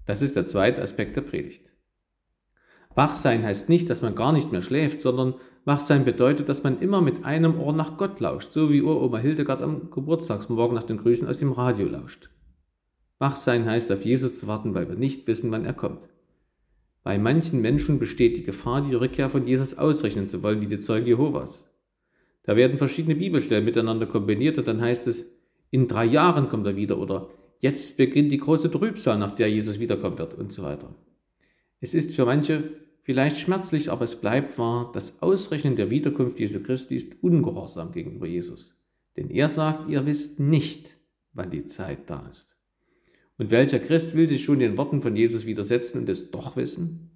Das 0.05 0.21
ist 0.21 0.35
der 0.35 0.45
zweite 0.45 0.81
Aspekt 0.81 1.15
der 1.15 1.21
Predigt. 1.21 1.73
Wachsein 2.95 3.43
heißt 3.43 3.69
nicht, 3.69 3.89
dass 3.89 4.01
man 4.01 4.15
gar 4.15 4.31
nicht 4.31 4.51
mehr 4.51 4.62
schläft, 4.62 5.01
sondern 5.01 5.35
Wachsein 5.65 6.05
bedeutet, 6.05 6.50
dass 6.50 6.63
man 6.63 6.79
immer 6.79 7.01
mit 7.01 7.25
einem 7.25 7.59
Ohr 7.59 7.73
nach 7.73 7.97
Gott 7.97 8.19
lauscht, 8.19 8.51
so 8.51 8.69
wie 8.69 8.81
Uroma 8.81 9.17
Hildegard 9.17 9.62
am 9.62 9.89
Geburtstagsmorgen 9.89 10.75
nach 10.75 10.83
den 10.83 10.97
Grüßen 10.97 11.27
aus 11.27 11.39
dem 11.39 11.51
Radio 11.51 11.88
lauscht. 11.88 12.29
Wachsein 13.19 13.65
heißt, 13.65 13.91
auf 13.91 14.05
Jesus 14.05 14.38
zu 14.38 14.47
warten, 14.47 14.73
weil 14.73 14.89
wir 14.89 14.95
nicht 14.95 15.25
wissen, 15.27 15.51
wann 15.51 15.65
er 15.65 15.73
kommt. 15.73 16.09
Bei 17.03 17.17
manchen 17.17 17.62
Menschen 17.62 18.00
besteht 18.00 18.38
die 18.38 18.43
Gefahr, 18.43 18.81
die 18.81 18.93
Rückkehr 18.93 19.29
von 19.29 19.45
Jesus 19.45 19.77
ausrechnen 19.77 20.27
zu 20.27 20.43
wollen, 20.43 20.62
wie 20.62 20.67
die 20.67 20.79
Zeugen 20.79 21.07
Jehovas. 21.07 21.69
Da 22.43 22.55
werden 22.55 22.77
verschiedene 22.77 23.15
Bibelstellen 23.15 23.65
miteinander 23.65 24.05
kombiniert 24.05 24.57
und 24.57 24.67
dann 24.67 24.81
heißt 24.81 25.07
es, 25.07 25.33
in 25.71 25.88
drei 25.88 26.05
Jahren 26.05 26.50
kommt 26.50 26.67
er 26.67 26.75
wieder 26.75 26.97
oder 26.97 27.29
jetzt 27.59 27.97
beginnt 27.97 28.31
die 28.31 28.38
große 28.38 28.69
Trübsal, 28.69 29.17
nach 29.17 29.31
der 29.31 29.50
Jesus 29.50 29.79
wiederkommen 29.79 30.17
wird 30.17 30.33
und 30.33 30.51
so 30.51 30.63
weiter. 30.63 30.93
Es 31.83 31.93
ist 31.93 32.13
für 32.13 32.23
manche 32.23 32.63
vielleicht 33.01 33.37
schmerzlich, 33.37 33.91
aber 33.91 34.05
es 34.05 34.15
bleibt 34.15 34.57
wahr, 34.57 34.89
das 34.93 35.21
Ausrechnen 35.21 35.75
der 35.75 35.89
Wiederkunft 35.89 36.39
Jesu 36.39 36.61
Christi 36.61 36.95
ist 36.95 37.21
ungehorsam 37.21 37.91
gegenüber 37.91 38.25
Jesus. 38.25 38.81
Denn 39.17 39.29
er 39.29 39.49
sagt, 39.49 39.89
ihr 39.89 40.05
wisst 40.05 40.39
nicht, 40.39 40.95
wann 41.33 41.51
die 41.51 41.65
Zeit 41.65 42.09
da 42.09 42.25
ist. 42.29 42.55
Und 43.37 43.51
welcher 43.51 43.79
Christ 43.79 44.15
will 44.15 44.29
sich 44.29 44.45
schon 44.45 44.59
den 44.59 44.77
Worten 44.77 45.01
von 45.01 45.17
Jesus 45.17 45.45
widersetzen 45.45 45.97
und 45.97 46.07
es 46.07 46.31
doch 46.31 46.55
wissen? 46.55 47.11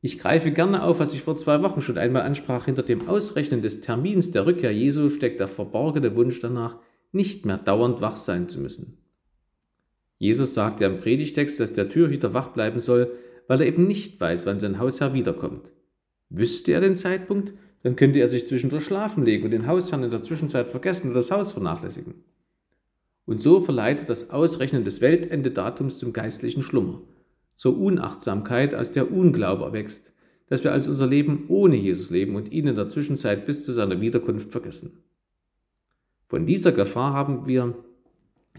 Ich 0.00 0.18
greife 0.18 0.50
gerne 0.50 0.82
auf, 0.82 0.98
was 0.98 1.14
ich 1.14 1.22
vor 1.22 1.36
zwei 1.36 1.62
Wochen 1.62 1.80
schon 1.80 1.98
einmal 1.98 2.22
ansprach. 2.22 2.64
Hinter 2.64 2.82
dem 2.82 3.06
Ausrechnen 3.06 3.62
des 3.62 3.80
Termins 3.80 4.32
der 4.32 4.44
Rückkehr 4.44 4.72
Jesu 4.72 5.08
steckt 5.08 5.38
der 5.38 5.46
verborgene 5.46 6.16
Wunsch 6.16 6.40
danach, 6.40 6.78
nicht 7.12 7.46
mehr 7.46 7.58
dauernd 7.58 8.00
wach 8.00 8.16
sein 8.16 8.48
zu 8.48 8.58
müssen. 8.58 8.98
Jesus 10.18 10.54
sagt 10.54 10.80
ja 10.80 10.88
im 10.88 10.98
Predigtext, 10.98 11.60
dass 11.60 11.72
der 11.72 11.88
Türhüter 11.88 12.34
wach 12.34 12.48
bleiben 12.48 12.80
soll, 12.80 13.16
weil 13.48 13.60
er 13.60 13.66
eben 13.66 13.88
nicht 13.88 14.20
weiß, 14.20 14.46
wann 14.46 14.60
sein 14.60 14.78
Hausherr 14.78 15.14
wiederkommt. 15.14 15.72
Wüsste 16.30 16.72
er 16.72 16.80
den 16.80 16.96
Zeitpunkt, 16.96 17.54
dann 17.82 17.96
könnte 17.96 18.20
er 18.20 18.28
sich 18.28 18.46
zwischendurch 18.46 18.84
schlafen 18.84 19.24
legen 19.24 19.44
und 19.44 19.50
den 19.50 19.66
Hausherrn 19.66 20.04
in 20.04 20.10
der 20.10 20.22
Zwischenzeit 20.22 20.68
vergessen 20.70 21.08
und 21.08 21.14
das 21.14 21.30
Haus 21.30 21.52
vernachlässigen. 21.52 22.14
Und 23.24 23.40
so 23.40 23.60
verleitet 23.60 24.08
das 24.08 24.30
Ausrechnen 24.30 24.84
des 24.84 25.00
Weltendedatums 25.00 25.98
zum 25.98 26.12
geistlichen 26.12 26.62
Schlummer, 26.62 27.00
zur 27.54 27.78
Unachtsamkeit, 27.78 28.74
aus 28.74 28.92
der 28.92 29.10
Unglaube 29.10 29.64
erwächst, 29.64 30.12
dass 30.48 30.64
wir 30.64 30.72
also 30.72 30.90
unser 30.90 31.06
Leben 31.06 31.44
ohne 31.48 31.76
Jesus 31.76 32.10
leben 32.10 32.36
und 32.36 32.52
ihn 32.52 32.66
in 32.66 32.76
der 32.76 32.88
Zwischenzeit 32.88 33.46
bis 33.46 33.64
zu 33.64 33.72
seiner 33.72 34.00
Wiederkunft 34.00 34.50
vergessen. 34.50 35.02
Von 36.26 36.46
dieser 36.46 36.72
Gefahr 36.72 37.14
haben 37.14 37.46
wir 37.46 37.74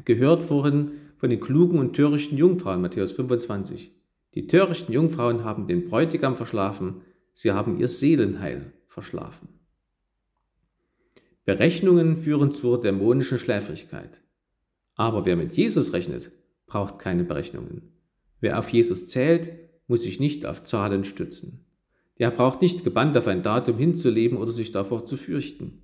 gehört 0.05 0.43
vorhin 0.43 0.91
von 1.17 1.29
den 1.29 1.39
klugen 1.39 1.79
und 1.79 1.95
törichten 1.95 2.37
Jungfrauen, 2.37 2.81
Matthäus 2.81 3.11
25. 3.11 3.91
Die 4.35 4.47
törichten 4.47 4.93
Jungfrauen 4.93 5.43
haben 5.43 5.67
den 5.67 5.85
Bräutigam 5.85 6.35
verschlafen, 6.35 7.01
sie 7.33 7.51
haben 7.51 7.79
ihr 7.79 7.87
Seelenheil 7.87 8.73
verschlafen. 8.87 9.49
Berechnungen 11.45 12.15
führen 12.15 12.51
zur 12.51 12.79
dämonischen 12.79 13.39
Schläfrigkeit. 13.39 14.21
Aber 14.95 15.25
wer 15.25 15.35
mit 15.35 15.53
Jesus 15.53 15.93
rechnet, 15.93 16.31
braucht 16.67 16.99
keine 16.99 17.23
Berechnungen. 17.23 17.93
Wer 18.39 18.59
auf 18.59 18.69
Jesus 18.69 19.07
zählt, 19.07 19.51
muss 19.87 20.03
sich 20.03 20.19
nicht 20.19 20.45
auf 20.45 20.63
Zahlen 20.63 21.03
stützen. 21.03 21.65
Der 22.19 22.31
braucht 22.31 22.61
nicht 22.61 22.83
gebannt 22.83 23.17
auf 23.17 23.27
ein 23.27 23.43
Datum 23.43 23.77
hinzuleben 23.77 24.37
oder 24.37 24.51
sich 24.51 24.71
davor 24.71 25.05
zu 25.05 25.17
fürchten. 25.17 25.81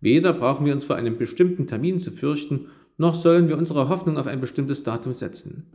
Weder 0.00 0.32
brauchen 0.32 0.66
wir 0.66 0.72
uns 0.72 0.84
vor 0.84 0.96
einem 0.96 1.18
bestimmten 1.18 1.66
Termin 1.66 2.00
zu 2.00 2.10
fürchten, 2.10 2.68
noch 2.96 3.14
sollen 3.14 3.48
wir 3.48 3.58
unsere 3.58 3.88
Hoffnung 3.88 4.16
auf 4.18 4.26
ein 4.26 4.40
bestimmtes 4.40 4.82
Datum 4.82 5.12
setzen. 5.12 5.70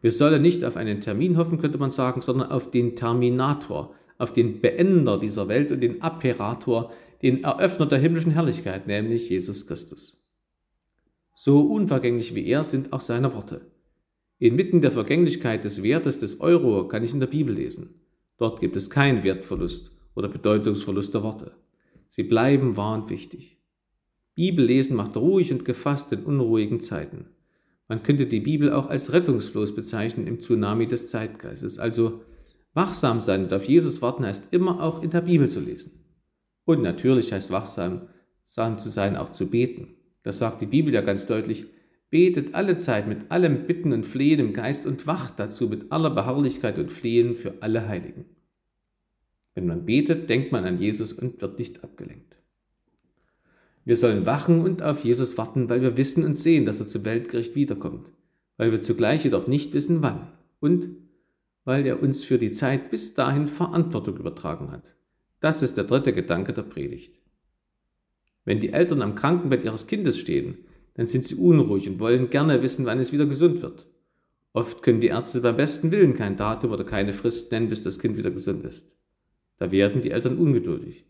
Wir 0.00 0.12
sollen 0.12 0.42
nicht 0.42 0.64
auf 0.64 0.76
einen 0.76 1.00
Termin 1.00 1.36
hoffen, 1.36 1.58
könnte 1.58 1.78
man 1.78 1.90
sagen, 1.90 2.20
sondern 2.20 2.50
auf 2.50 2.70
den 2.70 2.94
Terminator, 2.94 3.94
auf 4.16 4.32
den 4.32 4.60
Beender 4.60 5.18
dieser 5.18 5.48
Welt 5.48 5.72
und 5.72 5.80
den 5.80 6.02
Apperator, 6.02 6.92
den 7.22 7.42
Eröffner 7.42 7.86
der 7.86 7.98
himmlischen 7.98 8.32
Herrlichkeit, 8.32 8.86
nämlich 8.86 9.28
Jesus 9.28 9.66
Christus. 9.66 10.16
So 11.34 11.60
unvergänglich 11.60 12.34
wie 12.34 12.46
er 12.46 12.64
sind 12.64 12.92
auch 12.92 13.00
seine 13.00 13.34
Worte. 13.34 13.60
Inmitten 14.38 14.80
der 14.80 14.92
Vergänglichkeit 14.92 15.64
des 15.64 15.82
Wertes 15.82 16.20
des 16.20 16.40
Euro 16.40 16.86
kann 16.86 17.02
ich 17.02 17.12
in 17.12 17.20
der 17.20 17.26
Bibel 17.26 17.54
lesen. 17.54 18.00
Dort 18.36 18.60
gibt 18.60 18.76
es 18.76 18.88
keinen 18.88 19.24
Wertverlust 19.24 19.90
oder 20.14 20.28
Bedeutungsverlust 20.28 21.12
der 21.14 21.24
Worte. 21.24 21.52
Sie 22.08 22.22
bleiben 22.22 22.76
wahr 22.76 22.94
und 22.94 23.10
wichtig. 23.10 23.58
Bibellesen 24.34 24.96
macht 24.96 25.16
ruhig 25.16 25.52
und 25.52 25.64
gefasst 25.64 26.12
in 26.12 26.24
unruhigen 26.24 26.78
Zeiten. 26.78 27.26
Man 27.88 28.02
könnte 28.02 28.26
die 28.26 28.40
Bibel 28.40 28.72
auch 28.72 28.88
als 28.88 29.12
rettungslos 29.12 29.74
bezeichnen 29.74 30.26
im 30.26 30.40
Tsunami 30.40 30.86
des 30.86 31.10
Zeitgeistes. 31.10 31.78
Also 31.78 32.22
wachsam 32.74 33.20
sein 33.20 33.44
und 33.44 33.52
auf 33.52 33.64
Jesus 33.64 34.02
warten 34.02 34.26
heißt 34.26 34.48
immer 34.50 34.82
auch 34.82 35.02
in 35.02 35.10
der 35.10 35.22
Bibel 35.22 35.48
zu 35.48 35.60
lesen. 35.60 36.04
Und 36.64 36.82
natürlich 36.82 37.32
heißt 37.32 37.50
wachsam 37.50 38.08
zu 38.44 38.88
sein 38.88 39.16
auch 39.16 39.30
zu 39.30 39.48
beten. 39.48 39.96
Das 40.22 40.38
sagt 40.38 40.60
die 40.60 40.66
Bibel 40.66 40.92
ja 40.92 41.00
ganz 41.00 41.26
deutlich. 41.26 41.66
Betet 42.10 42.54
alle 42.54 42.78
Zeit 42.78 43.06
mit 43.06 43.30
allem 43.30 43.66
Bitten 43.66 43.92
und 43.92 44.06
Flehen 44.06 44.40
im 44.40 44.52
Geist 44.54 44.86
und 44.86 45.06
wacht 45.06 45.38
dazu 45.38 45.68
mit 45.68 45.92
aller 45.92 46.10
Beharrlichkeit 46.10 46.78
und 46.78 46.90
Flehen 46.90 47.34
für 47.34 47.54
alle 47.60 47.86
Heiligen. 47.86 48.24
Wenn 49.54 49.66
man 49.66 49.84
betet, 49.84 50.30
denkt 50.30 50.52
man 50.52 50.64
an 50.64 50.80
Jesus 50.80 51.12
und 51.12 51.40
wird 51.40 51.58
nicht 51.58 51.84
abgelenkt. 51.84 52.37
Wir 53.88 53.96
sollen 53.96 54.26
wachen 54.26 54.60
und 54.60 54.82
auf 54.82 55.02
Jesus 55.02 55.38
warten, 55.38 55.70
weil 55.70 55.80
wir 55.80 55.96
wissen 55.96 56.22
und 56.22 56.36
sehen, 56.36 56.66
dass 56.66 56.78
er 56.78 56.86
zum 56.86 57.06
Weltgericht 57.06 57.54
wiederkommt, 57.54 58.12
weil 58.58 58.70
wir 58.70 58.82
zugleich 58.82 59.24
jedoch 59.24 59.46
nicht 59.46 59.72
wissen, 59.72 60.02
wann 60.02 60.28
und 60.60 60.90
weil 61.64 61.86
er 61.86 62.02
uns 62.02 62.22
für 62.22 62.36
die 62.36 62.52
Zeit 62.52 62.90
bis 62.90 63.14
dahin 63.14 63.48
Verantwortung 63.48 64.18
übertragen 64.18 64.72
hat. 64.72 64.94
Das 65.40 65.62
ist 65.62 65.78
der 65.78 65.84
dritte 65.84 66.12
Gedanke 66.12 66.52
der 66.52 66.64
Predigt. 66.64 67.18
Wenn 68.44 68.60
die 68.60 68.74
Eltern 68.74 69.00
am 69.00 69.14
Krankenbett 69.14 69.64
ihres 69.64 69.86
Kindes 69.86 70.18
stehen, 70.18 70.58
dann 70.92 71.06
sind 71.06 71.24
sie 71.24 71.36
unruhig 71.36 71.88
und 71.88 71.98
wollen 71.98 72.28
gerne 72.28 72.62
wissen, 72.62 72.84
wann 72.84 72.98
es 72.98 73.12
wieder 73.12 73.24
gesund 73.24 73.62
wird. 73.62 73.86
Oft 74.52 74.82
können 74.82 75.00
die 75.00 75.06
Ärzte 75.06 75.40
beim 75.40 75.56
besten 75.56 75.92
Willen 75.92 76.14
kein 76.14 76.36
Datum 76.36 76.72
oder 76.72 76.84
keine 76.84 77.14
Frist 77.14 77.50
nennen, 77.52 77.70
bis 77.70 77.84
das 77.84 77.98
Kind 77.98 78.18
wieder 78.18 78.32
gesund 78.32 78.64
ist. 78.64 78.98
Da 79.56 79.70
werden 79.70 80.02
die 80.02 80.10
Eltern 80.10 80.36
ungeduldig. 80.36 81.06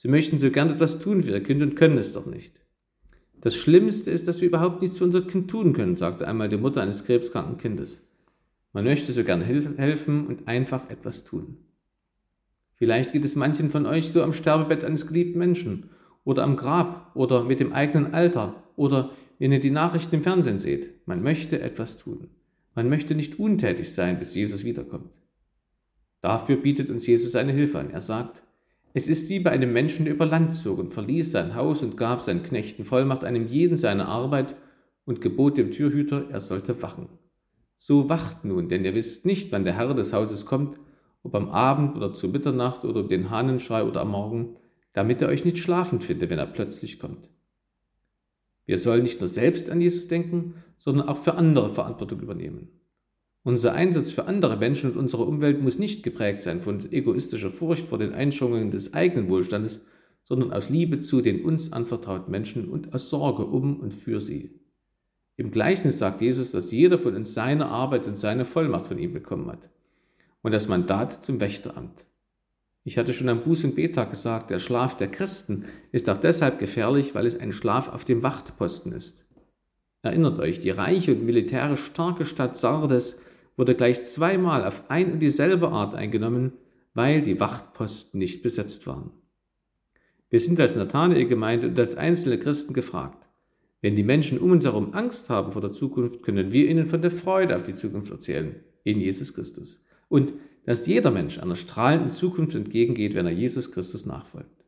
Sie 0.00 0.06
möchten 0.06 0.38
so 0.38 0.52
gern 0.52 0.70
etwas 0.70 1.00
tun 1.00 1.22
für 1.22 1.32
ihr 1.32 1.42
Kind 1.42 1.60
und 1.60 1.74
können 1.74 1.98
es 1.98 2.12
doch 2.12 2.24
nicht. 2.24 2.60
Das 3.40 3.56
Schlimmste 3.56 4.12
ist, 4.12 4.28
dass 4.28 4.40
wir 4.40 4.46
überhaupt 4.46 4.80
nichts 4.80 4.98
für 4.98 5.02
unser 5.02 5.22
Kind 5.22 5.50
tun 5.50 5.72
können, 5.72 5.96
sagte 5.96 6.28
einmal 6.28 6.48
die 6.48 6.56
Mutter 6.56 6.80
eines 6.80 7.04
krebskranken 7.04 7.58
Kindes. 7.58 8.00
Man 8.72 8.84
möchte 8.84 9.12
so 9.12 9.24
gern 9.24 9.42
helfen 9.42 10.28
und 10.28 10.46
einfach 10.46 10.88
etwas 10.88 11.24
tun. 11.24 11.56
Vielleicht 12.76 13.10
geht 13.10 13.24
es 13.24 13.34
manchen 13.34 13.70
von 13.70 13.86
euch 13.86 14.12
so 14.12 14.22
am 14.22 14.32
Sterbebett 14.32 14.84
eines 14.84 15.08
geliebten 15.08 15.40
Menschen 15.40 15.90
oder 16.22 16.44
am 16.44 16.54
Grab 16.54 17.10
oder 17.16 17.42
mit 17.42 17.58
dem 17.58 17.72
eigenen 17.72 18.14
Alter 18.14 18.62
oder 18.76 19.10
wenn 19.40 19.50
ihr 19.50 19.58
die 19.58 19.72
Nachrichten 19.72 20.14
im 20.14 20.22
Fernsehen 20.22 20.60
seht. 20.60 21.08
Man 21.08 21.24
möchte 21.24 21.60
etwas 21.60 21.96
tun. 21.96 22.28
Man 22.76 22.88
möchte 22.88 23.16
nicht 23.16 23.40
untätig 23.40 23.92
sein, 23.92 24.20
bis 24.20 24.36
Jesus 24.36 24.62
wiederkommt. 24.62 25.18
Dafür 26.20 26.54
bietet 26.54 26.88
uns 26.88 27.04
Jesus 27.04 27.32
seine 27.32 27.50
Hilfe 27.50 27.80
an. 27.80 27.90
Er 27.90 28.00
sagt, 28.00 28.44
es 28.94 29.08
ist 29.08 29.28
wie 29.28 29.40
bei 29.40 29.50
einem 29.50 29.72
Menschen, 29.72 30.04
der 30.04 30.14
über 30.14 30.26
Land 30.26 30.52
zog 30.52 30.78
und 30.78 30.92
verließ 30.92 31.30
sein 31.30 31.54
Haus 31.54 31.82
und 31.82 31.96
gab 31.96 32.22
seinen 32.22 32.42
Knechten 32.42 32.84
Vollmacht, 32.84 33.24
einem 33.24 33.46
jeden 33.46 33.76
seine 33.76 34.06
Arbeit 34.06 34.56
und 35.04 35.20
gebot 35.20 35.58
dem 35.58 35.70
Türhüter, 35.70 36.30
er 36.30 36.40
sollte 36.40 36.82
wachen. 36.82 37.08
So 37.76 38.08
wacht 38.08 38.44
nun, 38.44 38.68
denn 38.68 38.84
ihr 38.84 38.94
wisst 38.94 39.24
nicht, 39.24 39.52
wann 39.52 39.64
der 39.64 39.76
Herr 39.76 39.94
des 39.94 40.12
Hauses 40.12 40.46
kommt, 40.46 40.80
ob 41.22 41.34
am 41.34 41.48
Abend 41.48 41.96
oder 41.96 42.12
zu 42.12 42.28
Mitternacht 42.28 42.84
oder 42.84 43.00
um 43.00 43.08
den 43.08 43.30
Hahnenschrei 43.30 43.84
oder 43.84 44.00
am 44.00 44.10
Morgen, 44.10 44.56
damit 44.92 45.22
er 45.22 45.28
euch 45.28 45.44
nicht 45.44 45.58
schlafen 45.58 46.00
finde, 46.00 46.28
wenn 46.30 46.38
er 46.38 46.46
plötzlich 46.46 46.98
kommt. 46.98 47.30
Wir 48.64 48.78
sollen 48.78 49.02
nicht 49.02 49.20
nur 49.20 49.28
selbst 49.28 49.70
an 49.70 49.80
Jesus 49.80 50.08
denken, 50.08 50.54
sondern 50.76 51.08
auch 51.08 51.16
für 51.16 51.34
andere 51.34 51.68
Verantwortung 51.72 52.20
übernehmen. 52.20 52.68
Unser 53.48 53.72
Einsatz 53.72 54.10
für 54.10 54.26
andere 54.26 54.58
Menschen 54.58 54.90
und 54.90 54.98
unsere 54.98 55.24
Umwelt 55.24 55.62
muss 55.62 55.78
nicht 55.78 56.02
geprägt 56.02 56.42
sein 56.42 56.60
von 56.60 56.80
egoistischer 56.92 57.48
Furcht 57.48 57.86
vor 57.86 57.96
den 57.96 58.12
Einschränkungen 58.12 58.70
des 58.70 58.92
eigenen 58.92 59.30
Wohlstandes, 59.30 59.80
sondern 60.22 60.52
aus 60.52 60.68
Liebe 60.68 61.00
zu 61.00 61.22
den 61.22 61.42
uns 61.42 61.72
anvertrauten 61.72 62.30
Menschen 62.30 62.68
und 62.68 62.92
aus 62.92 63.08
Sorge 63.08 63.46
um 63.46 63.80
und 63.80 63.94
für 63.94 64.20
sie. 64.20 64.60
Im 65.38 65.50
Gleichnis 65.50 65.98
sagt 65.98 66.20
Jesus, 66.20 66.50
dass 66.50 66.72
jeder 66.72 66.98
von 66.98 67.16
uns 67.16 67.32
seine 67.32 67.68
Arbeit 67.68 68.06
und 68.06 68.18
seine 68.18 68.44
Vollmacht 68.44 68.86
von 68.86 68.98
ihm 68.98 69.14
bekommen 69.14 69.50
hat 69.50 69.70
und 70.42 70.52
das 70.52 70.68
Mandat 70.68 71.24
zum 71.24 71.40
Wächteramt. 71.40 72.04
Ich 72.84 72.98
hatte 72.98 73.14
schon 73.14 73.30
am 73.30 73.40
Buß- 73.44 73.64
und 73.64 73.76
Betag 73.76 74.10
gesagt, 74.10 74.50
der 74.50 74.58
Schlaf 74.58 74.94
der 74.94 75.10
Christen 75.10 75.64
ist 75.90 76.10
auch 76.10 76.18
deshalb 76.18 76.58
gefährlich, 76.58 77.14
weil 77.14 77.24
es 77.24 77.40
ein 77.40 77.52
Schlaf 77.52 77.88
auf 77.88 78.04
dem 78.04 78.22
Wachtposten 78.22 78.92
ist. 78.92 79.24
Erinnert 80.02 80.38
euch, 80.38 80.60
die 80.60 80.68
reiche 80.68 81.12
und 81.12 81.24
militärisch 81.24 81.86
starke 81.86 82.26
Stadt 82.26 82.58
Sardes 82.58 83.18
wurde 83.58 83.74
gleich 83.74 84.04
zweimal 84.04 84.64
auf 84.64 84.88
ein 84.88 85.12
und 85.12 85.18
dieselbe 85.18 85.68
Art 85.68 85.94
eingenommen, 85.94 86.52
weil 86.94 87.20
die 87.20 87.40
Wachtposten 87.40 88.18
nicht 88.18 88.42
besetzt 88.42 88.86
waren. 88.86 89.10
Wir 90.30 90.40
sind 90.40 90.60
als 90.60 90.76
Nathanael-Gemeinde 90.76 91.68
und 91.68 91.78
als 91.78 91.96
einzelne 91.96 92.38
Christen 92.38 92.72
gefragt. 92.72 93.26
Wenn 93.80 93.96
die 93.96 94.02
Menschen 94.02 94.38
um 94.38 94.52
uns 94.52 94.64
herum 94.64 94.94
Angst 94.94 95.28
haben 95.28 95.52
vor 95.52 95.62
der 95.62 95.72
Zukunft, 95.72 96.22
können 96.22 96.52
wir 96.52 96.68
ihnen 96.68 96.86
von 96.86 97.02
der 97.02 97.10
Freude 97.10 97.56
auf 97.56 97.62
die 97.62 97.74
Zukunft 97.74 98.10
erzählen, 98.10 98.56
in 98.84 99.00
Jesus 99.00 99.34
Christus. 99.34 99.84
Und 100.08 100.32
dass 100.64 100.86
jeder 100.86 101.10
Mensch 101.10 101.38
einer 101.38 101.56
strahlenden 101.56 102.10
Zukunft 102.10 102.54
entgegengeht, 102.54 103.14
wenn 103.14 103.26
er 103.26 103.32
Jesus 103.32 103.72
Christus 103.72 104.06
nachfolgt. 104.06 104.64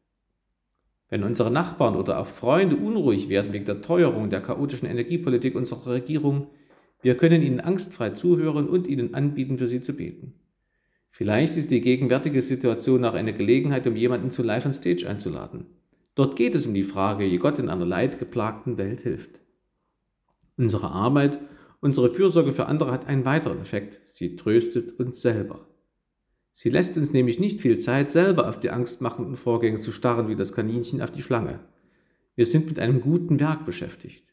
Wenn 1.08 1.24
unsere 1.24 1.50
Nachbarn 1.50 1.96
oder 1.96 2.18
auch 2.18 2.26
Freunde 2.26 2.76
unruhig 2.76 3.28
werden 3.28 3.52
wegen 3.52 3.64
der 3.64 3.82
Teuerung 3.82 4.30
der 4.30 4.40
chaotischen 4.40 4.88
Energiepolitik 4.88 5.54
unserer 5.54 5.92
Regierung, 5.92 6.46
wir 7.02 7.16
können 7.16 7.42
ihnen 7.42 7.60
angstfrei 7.60 8.10
zuhören 8.10 8.68
und 8.68 8.86
ihnen 8.86 9.14
anbieten, 9.14 9.58
für 9.58 9.66
sie 9.66 9.80
zu 9.80 9.94
beten. 9.94 10.34
Vielleicht 11.10 11.56
ist 11.56 11.70
die 11.70 11.80
gegenwärtige 11.80 12.40
Situation 12.40 13.04
auch 13.04 13.14
eine 13.14 13.32
Gelegenheit, 13.32 13.86
um 13.86 13.96
jemanden 13.96 14.30
zu 14.30 14.42
Live 14.42 14.66
on 14.66 14.72
Stage 14.72 15.08
einzuladen. 15.08 15.66
Dort 16.14 16.36
geht 16.36 16.54
es 16.54 16.66
um 16.66 16.74
die 16.74 16.82
Frage, 16.82 17.24
wie 17.24 17.38
Gott 17.38 17.58
in 17.58 17.68
einer 17.68 17.86
leidgeplagten 17.86 18.78
Welt 18.78 19.00
hilft. 19.00 19.40
Unsere 20.56 20.90
Arbeit, 20.90 21.40
unsere 21.80 22.08
Fürsorge 22.08 22.52
für 22.52 22.66
andere 22.66 22.92
hat 22.92 23.06
einen 23.06 23.24
weiteren 23.24 23.60
Effekt. 23.60 24.00
Sie 24.04 24.36
tröstet 24.36 24.98
uns 24.98 25.20
selber. 25.20 25.66
Sie 26.52 26.68
lässt 26.68 26.98
uns 26.98 27.12
nämlich 27.12 27.38
nicht 27.38 27.60
viel 27.60 27.78
Zeit, 27.78 28.10
selber 28.10 28.48
auf 28.48 28.60
die 28.60 28.70
angstmachenden 28.70 29.36
Vorgänge 29.36 29.78
zu 29.78 29.92
starren 29.92 30.28
wie 30.28 30.36
das 30.36 30.52
Kaninchen 30.52 31.00
auf 31.00 31.10
die 31.10 31.22
Schlange. 31.22 31.60
Wir 32.34 32.44
sind 32.46 32.66
mit 32.66 32.78
einem 32.78 33.00
guten 33.00 33.40
Werk 33.40 33.64
beschäftigt. 33.64 34.29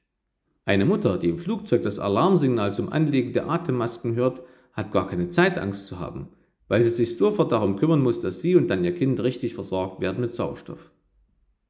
Eine 0.67 0.83
Mutter, 0.83 1.17
die 1.17 1.29
im 1.29 1.39
Flugzeug 1.39 1.83
das 1.83 1.97
Alarmsignal 1.97 2.73
zum 2.73 2.91
Anlegen 2.91 3.31
der 3.31 3.49
Atemmasken 3.49 4.15
hört, 4.15 4.41
hat 4.73 4.91
gar 4.91 5.07
keine 5.07 5.29
Zeit, 5.29 5.57
Angst 5.57 5.87
zu 5.87 5.97
haben, 5.97 6.27
weil 6.67 6.83
sie 6.83 6.89
sich 6.89 7.15
sofort 7.15 7.53
darum 7.53 7.77
kümmern 7.77 8.01
muss, 8.01 8.19
dass 8.19 8.41
sie 8.41 8.57
und 8.57 8.67
dann 8.67 8.83
ihr 8.83 8.93
Kind 8.93 9.21
richtig 9.21 9.53
versorgt 9.53 10.01
werden 10.01 10.19
mit 10.19 10.33
Sauerstoff. 10.33 10.91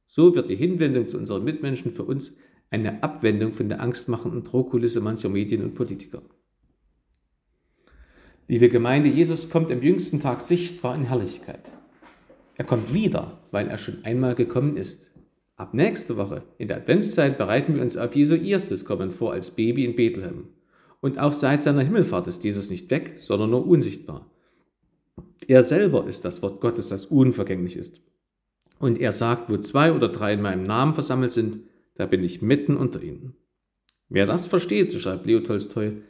So 0.07 0.33
wird 0.33 0.49
die 0.49 0.55
Hinwendung 0.55 1.07
zu 1.07 1.19
unseren 1.19 1.43
Mitmenschen 1.43 1.91
für 1.91 2.05
uns 2.05 2.37
eine 2.71 3.03
Abwendung 3.03 3.53
von 3.53 3.69
der 3.69 3.81
angstmachenden 3.81 4.43
Drohkulisse 4.43 4.99
mancher 4.99 5.29
Medien 5.29 5.63
und 5.63 5.75
Politiker. 5.75 6.23
Liebe 8.47 8.67
Gemeinde, 8.67 9.09
Jesus 9.09 9.51
kommt 9.51 9.71
am 9.71 9.83
jüngsten 9.83 10.21
Tag 10.21 10.41
sichtbar 10.41 10.95
in 10.95 11.03
Herrlichkeit. 11.03 11.69
Er 12.55 12.65
kommt 12.65 12.95
wieder, 12.95 13.43
weil 13.51 13.67
er 13.67 13.77
schon 13.77 14.03
einmal 14.05 14.33
gekommen 14.33 14.75
ist. 14.75 15.11
Ab 15.57 15.73
nächste 15.73 16.17
Woche, 16.17 16.43
in 16.59 16.67
der 16.67 16.77
Adventszeit, 16.77 17.39
bereiten 17.39 17.73
wir 17.73 17.81
uns 17.81 17.97
auf 17.97 18.15
Jesu 18.15 18.35
erstes 18.35 18.85
Kommen 18.85 19.09
vor 19.09 19.33
als 19.33 19.49
Baby 19.49 19.85
in 19.85 19.95
Bethlehem. 19.95 20.49
Und 21.01 21.17
auch 21.17 21.33
seit 21.33 21.63
seiner 21.63 21.81
Himmelfahrt 21.81 22.27
ist 22.27 22.43
Jesus 22.43 22.69
nicht 22.69 22.91
weg, 22.91 23.15
sondern 23.17 23.49
nur 23.49 23.65
unsichtbar. 23.65 24.29
Er 25.47 25.63
selber 25.63 26.07
ist 26.07 26.25
das 26.25 26.43
Wort 26.43 26.61
Gottes, 26.61 26.89
das 26.89 27.07
unvergänglich 27.07 27.75
ist. 27.75 28.01
Und 28.77 28.99
er 28.99 29.11
sagt, 29.11 29.49
wo 29.49 29.57
zwei 29.57 29.91
oder 29.91 30.09
drei 30.09 30.33
in 30.33 30.43
meinem 30.43 30.61
Namen 30.61 30.93
versammelt 30.93 31.31
sind, 31.31 31.59
da 31.95 32.05
bin 32.05 32.23
ich 32.23 32.43
mitten 32.43 32.77
unter 32.77 33.01
ihnen. 33.01 33.33
Wer 34.09 34.27
das 34.27 34.45
versteht, 34.45 34.91
so 34.91 34.99
schreibt 34.99 35.25
Leo 35.25 35.39
Tolstoi, 35.39 36.03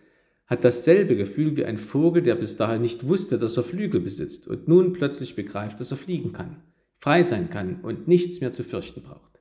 hat 0.46 0.66
dasselbe 0.66 1.16
Gefühl 1.16 1.56
wie 1.56 1.64
ein 1.64 1.78
Vogel, 1.78 2.22
der 2.22 2.36
bis 2.36 2.58
dahin 2.58 2.82
nicht 2.82 3.08
wusste, 3.08 3.38
dass 3.38 3.56
er 3.56 3.64
Flügel 3.64 4.02
besitzt 4.02 4.46
und 4.46 4.68
nun 4.68 4.92
plötzlich 4.92 5.36
begreift, 5.36 5.80
dass 5.80 5.92
er 5.92 5.98
fliegen 5.98 6.34
kann, 6.34 6.64
frei 6.98 7.24
sein 7.24 7.50
kann 7.50 7.80
und 7.82 8.10
nichts 8.10 8.42
mehr 8.42 8.52
zu 8.52 8.64
fürchten 8.64 9.04
braucht. 9.04 9.37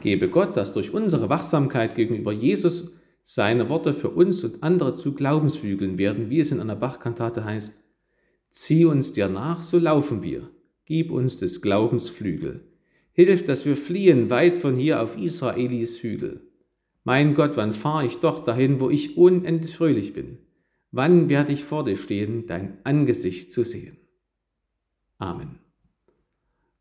Gebe 0.00 0.28
Gott, 0.28 0.56
dass 0.56 0.72
durch 0.72 0.92
unsere 0.92 1.28
Wachsamkeit 1.28 1.94
gegenüber 1.94 2.32
Jesus 2.32 2.92
seine 3.22 3.68
Worte 3.68 3.92
für 3.92 4.10
uns 4.10 4.42
und 4.44 4.62
andere 4.62 4.94
zu 4.94 5.14
Glaubensflügeln 5.14 5.98
werden, 5.98 6.30
wie 6.30 6.40
es 6.40 6.52
in 6.52 6.60
einer 6.60 6.76
Bachkantate 6.76 7.44
heißt, 7.44 7.74
Zieh 8.50 8.86
uns 8.86 9.12
dir 9.12 9.28
nach, 9.28 9.62
so 9.62 9.78
laufen 9.78 10.22
wir, 10.22 10.50
gib 10.86 11.10
uns 11.10 11.36
des 11.36 11.60
Glaubens 11.60 12.08
Flügel. 12.08 12.64
Hilf, 13.12 13.44
dass 13.44 13.66
wir 13.66 13.76
fliehen 13.76 14.30
weit 14.30 14.58
von 14.58 14.76
hier 14.76 15.02
auf 15.02 15.18
Israelis 15.18 16.02
Hügel. 16.02 16.40
Mein 17.04 17.34
Gott, 17.34 17.56
wann 17.56 17.72
fahre 17.72 18.06
ich 18.06 18.18
doch 18.18 18.44
dahin, 18.44 18.80
wo 18.80 18.90
ich 18.90 19.16
unendlich 19.16 19.76
fröhlich 19.76 20.12
bin? 20.14 20.38
Wann 20.90 21.28
werde 21.28 21.52
ich 21.52 21.64
vor 21.64 21.84
dir 21.84 21.96
stehen, 21.96 22.46
dein 22.46 22.78
Angesicht 22.84 23.52
zu 23.52 23.64
sehen? 23.64 23.98
Amen. 25.18 25.58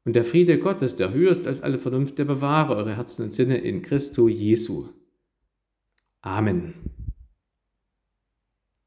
Und 0.07 0.13
der 0.13 0.23
Friede 0.23 0.57
Gottes, 0.57 0.95
der 0.95 1.11
höherst 1.11 1.47
als 1.47 1.59
alle 1.59 1.77
Vernunft, 1.77 2.17
der 2.17 2.23
bewahre 2.23 2.77
eure 2.77 2.95
Herzen 2.95 3.25
und 3.25 3.33
Sinne 3.33 3.57
in 3.57 3.81
Christo 3.81 4.29
Jesu. 4.29 4.87
Amen. 6.21 6.96